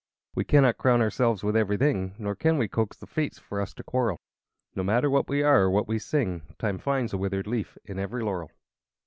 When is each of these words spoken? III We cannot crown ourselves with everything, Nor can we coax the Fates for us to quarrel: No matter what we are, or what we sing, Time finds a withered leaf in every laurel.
III 0.01 0.31
We 0.37 0.45
cannot 0.45 0.79
crown 0.79 0.99
ourselves 0.99 1.43
with 1.43 1.55
everything, 1.55 2.15
Nor 2.17 2.33
can 2.33 2.57
we 2.57 2.67
coax 2.67 2.97
the 2.97 3.05
Fates 3.05 3.37
for 3.37 3.61
us 3.61 3.71
to 3.75 3.83
quarrel: 3.83 4.17
No 4.73 4.81
matter 4.81 5.11
what 5.11 5.29
we 5.29 5.43
are, 5.43 5.65
or 5.65 5.69
what 5.69 5.87
we 5.87 5.99
sing, 5.99 6.41
Time 6.57 6.79
finds 6.79 7.13
a 7.13 7.19
withered 7.19 7.45
leaf 7.45 7.77
in 7.85 7.99
every 7.99 8.23
laurel. 8.23 8.49